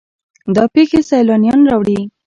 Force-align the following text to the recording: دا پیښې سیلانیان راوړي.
دا 0.55 0.63
پیښې 0.73 0.99
سیلانیان 1.09 1.59
راوړي. 1.69 1.99